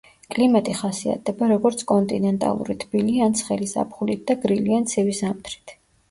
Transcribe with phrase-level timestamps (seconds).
[0.33, 5.75] კლიმატი ხასიათდება, როგორც კონტინენტალური თბილი ან ცხელი ზაფხულით და გრილი ან ცივი ზამთრით.